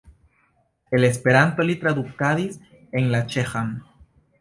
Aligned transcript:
El 0.99 1.05
Esperanto 1.09 1.67
li 1.69 1.77
tradukadis 1.85 2.59
en 3.01 3.15
la 3.15 3.25
ĉeĥan. 3.37 3.75